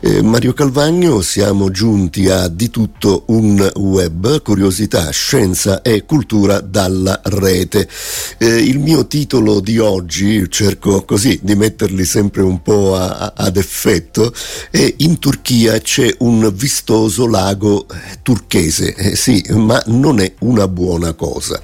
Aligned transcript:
Eh, 0.00 0.22
Mario 0.22 0.52
Calvagno, 0.52 1.22
siamo 1.22 1.72
giunti 1.72 2.28
a 2.28 2.46
di 2.46 2.70
tutto 2.70 3.24
un 3.26 3.68
web, 3.74 4.42
curiosità, 4.42 5.10
scienza 5.10 5.82
e 5.82 6.04
cultura 6.04 6.60
dalla 6.60 7.20
rete. 7.24 7.88
Eh, 8.38 8.58
il 8.58 8.78
mio 8.78 9.08
titolo 9.08 9.58
di 9.58 9.80
oggi, 9.80 10.48
cerco 10.50 11.04
così 11.04 11.40
di 11.42 11.56
metterli 11.56 12.04
sempre 12.04 12.42
un 12.42 12.62
po' 12.62 12.94
a, 12.94 13.08
a, 13.08 13.32
ad 13.34 13.56
effetto, 13.56 14.32
è 14.70 14.94
In 14.98 15.18
Turchia 15.18 15.80
c'è 15.80 16.14
un 16.18 16.48
vistoso 16.54 17.26
lago 17.26 17.88
eh, 17.88 18.20
turchese, 18.22 18.94
eh, 18.94 19.16
sì, 19.16 19.44
ma 19.48 19.82
non 19.86 20.20
è 20.20 20.32
una 20.40 20.68
buona 20.68 21.12
cosa. 21.14 21.60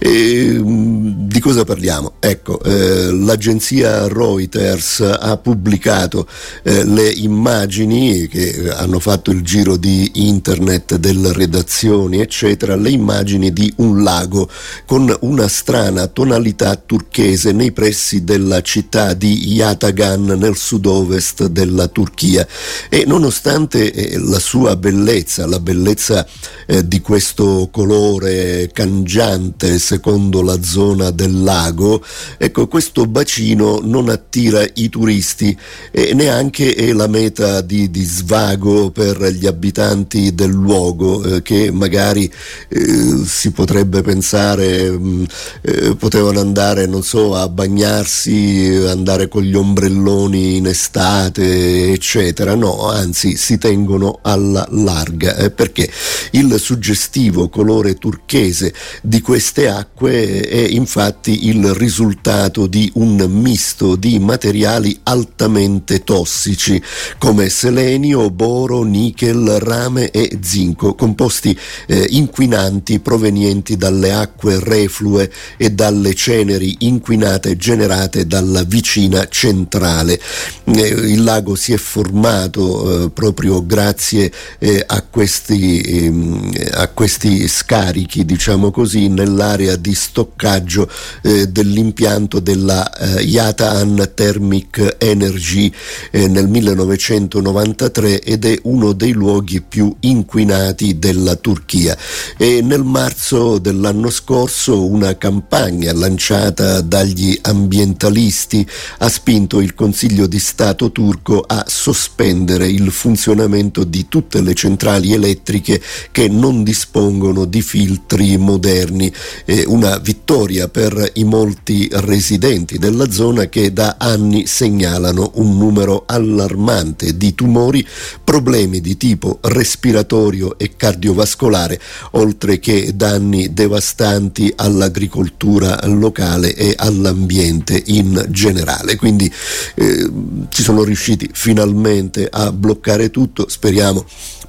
Di 0.00 1.40
cosa 1.40 1.64
parliamo? 1.64 2.14
Ecco, 2.20 2.60
eh, 2.62 3.10
l'agenzia 3.12 4.08
Reuters 4.08 5.00
ha 5.00 5.36
pubblicato 5.36 6.26
eh, 6.62 6.84
le 6.84 7.10
immagini 7.10 8.28
che 8.28 8.70
hanno 8.70 8.98
fatto 8.98 9.30
il 9.30 9.42
giro 9.42 9.76
di 9.76 10.10
internet 10.14 10.96
delle 10.96 11.32
redazioni, 11.32 12.20
eccetera, 12.20 12.76
le 12.76 12.90
immagini 12.90 13.52
di 13.52 13.72
un 13.76 14.02
lago 14.02 14.48
con 14.86 15.14
una 15.20 15.48
strana 15.48 16.06
tonalità 16.06 16.76
turchese 16.76 17.52
nei 17.52 17.72
pressi 17.72 18.24
della 18.24 18.60
città 18.62 19.14
di 19.14 19.52
Yatagan 19.54 20.24
nel 20.24 20.56
sud-ovest 20.56 21.46
della 21.46 21.88
Turchia 21.88 22.46
e 22.88 23.04
nonostante 23.06 23.92
eh, 23.92 24.18
la 24.18 24.38
sua 24.38 24.76
bellezza, 24.76 25.46
la 25.46 25.60
bellezza 25.60 26.26
eh, 26.66 26.86
di 26.86 27.00
questo 27.00 27.68
colore 27.70 28.70
cangiante 28.72 29.73
secondo 29.78 30.42
la 30.42 30.62
zona 30.62 31.10
del 31.10 31.42
lago, 31.42 32.02
ecco 32.38 32.66
questo 32.68 33.06
bacino 33.06 33.80
non 33.82 34.08
attira 34.08 34.64
i 34.74 34.88
turisti 34.88 35.56
e 35.90 36.14
neanche 36.14 36.74
è 36.74 36.92
la 36.92 37.06
meta 37.06 37.60
di, 37.60 37.90
di 37.90 38.02
svago 38.02 38.90
per 38.90 39.22
gli 39.32 39.46
abitanti 39.46 40.34
del 40.34 40.50
luogo 40.50 41.22
eh, 41.22 41.42
che 41.42 41.70
magari 41.70 42.30
eh, 42.68 43.22
si 43.24 43.50
potrebbe 43.50 44.02
pensare 44.02 44.90
mh, 44.90 45.06
mm, 45.06 45.24
eh, 45.62 45.96
potevano 45.96 46.40
andare 46.40 46.86
non 46.86 47.02
so 47.02 47.34
a 47.34 47.48
bagnarsi 47.48 48.82
andare 48.88 49.28
con 49.28 49.42
gli 49.42 49.54
ombrelloni 49.54 50.56
in 50.56 50.66
estate 50.66 51.92
eccetera. 51.92 52.54
No 52.54 52.88
anzi 52.88 53.36
si 53.36 53.58
tengono 53.58 54.18
alla 54.22 54.66
larga. 54.70 55.36
Eh, 55.36 55.50
perché 55.50 55.90
il 56.32 56.58
suggestivo 56.58 57.48
colore 57.48 57.94
turchese 57.94 58.74
di 59.02 59.20
queste 59.20 59.63
acque 59.68 60.40
è 60.40 60.66
infatti 60.68 61.48
il 61.48 61.72
risultato 61.74 62.66
di 62.66 62.90
un 62.94 63.16
misto 63.28 63.96
di 63.96 64.18
materiali 64.18 64.98
altamente 65.04 66.04
tossici 66.04 66.82
come 67.18 67.48
selenio, 67.48 68.30
boro, 68.30 68.82
nichel, 68.82 69.58
rame 69.60 70.10
e 70.10 70.38
zinco, 70.42 70.94
composti 70.94 71.58
eh, 71.86 72.06
inquinanti 72.10 73.00
provenienti 73.00 73.76
dalle 73.76 74.12
acque 74.12 74.58
reflue 74.60 75.30
e 75.56 75.70
dalle 75.70 76.14
ceneri 76.14 76.76
inquinate 76.80 77.56
generate 77.56 78.26
dalla 78.26 78.62
vicina 78.62 79.26
centrale. 79.28 80.20
Eh, 80.64 80.86
il 80.86 81.22
lago 81.22 81.54
si 81.54 81.72
è 81.72 81.76
formato 81.76 83.04
eh, 83.04 83.10
proprio 83.10 83.64
grazie 83.64 84.30
eh, 84.58 84.82
a 84.86 85.02
questi, 85.02 85.80
ehm, 85.80 86.52
a, 86.72 86.88
questi, 86.88 87.46
scarichi, 87.48 88.24
diciamo 88.24 88.70
così, 88.70 89.08
nell'area 89.08 89.53
di 89.54 89.94
stoccaggio 89.94 90.90
eh, 91.22 91.46
dell'impianto 91.46 92.40
della 92.40 92.92
eh, 92.92 93.22
Yatan 93.22 94.10
Thermic 94.14 94.96
Energy 94.98 95.72
eh, 96.10 96.26
nel 96.26 96.48
1993 96.48 98.20
ed 98.20 98.44
è 98.44 98.58
uno 98.64 98.92
dei 98.92 99.12
luoghi 99.12 99.60
più 99.62 99.94
inquinati 100.00 100.98
della 100.98 101.36
Turchia. 101.36 101.96
E 102.36 102.62
nel 102.62 102.82
marzo 102.82 103.58
dell'anno 103.58 104.10
scorso 104.10 104.84
una 104.84 105.16
campagna 105.16 105.92
lanciata 105.92 106.80
dagli 106.80 107.38
ambientalisti 107.42 108.66
ha 108.98 109.08
spinto 109.08 109.60
il 109.60 109.74
Consiglio 109.74 110.26
di 110.26 110.40
Stato 110.40 110.90
turco 110.90 111.44
a 111.46 111.64
sospendere 111.68 112.66
il 112.66 112.90
funzionamento 112.90 113.84
di 113.84 114.08
tutte 114.08 114.40
le 114.40 114.54
centrali 114.54 115.12
elettriche 115.12 115.80
che 116.10 116.28
non 116.28 116.64
dispongono 116.64 117.44
di 117.44 117.62
filtri 117.62 118.36
moderni. 118.36 119.12
Eh, 119.46 119.64
una 119.66 119.98
vittoria 119.98 120.68
per 120.68 121.10
i 121.14 121.24
molti 121.24 121.88
residenti 121.92 122.78
della 122.78 123.10
zona 123.10 123.46
che 123.46 123.72
da 123.72 123.96
anni 123.98 124.46
segnalano 124.46 125.32
un 125.34 125.58
numero 125.58 126.04
allarmante 126.06 127.16
di 127.16 127.34
tumori, 127.34 127.86
problemi 128.22 128.80
di 128.80 128.96
tipo 128.96 129.38
respiratorio 129.42 130.56
e 130.58 130.76
cardiovascolare, 130.76 131.78
oltre 132.12 132.58
che 132.58 132.92
danni 132.94 133.52
devastanti 133.52 134.52
all'agricoltura 134.56 135.78
locale 135.84 136.54
e 136.54 136.74
all'ambiente 136.76 137.82
in 137.86 138.26
generale. 138.30 138.96
Quindi 138.96 139.30
eh, 139.74 140.10
ci 140.48 140.62
sono 140.62 140.84
riusciti 140.84 141.28
finalmente 141.32 142.26
a 142.30 142.50
bloccare 142.50 143.10
tutto, 143.10 143.46
speriamo 143.48 144.04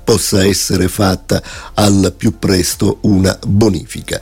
possa 0.06 0.46
essere 0.46 0.88
fatta 0.88 1.42
al 1.74 2.14
più 2.16 2.38
presto 2.38 3.00
una 3.02 3.38
bonifica. 3.46 4.22